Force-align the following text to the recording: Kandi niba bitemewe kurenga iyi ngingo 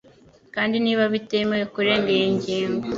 Kandi 0.55 0.75
niba 0.83 1.03
bitemewe 1.13 1.65
kurenga 1.73 2.09
iyi 2.15 2.29
ngingo 2.35 2.85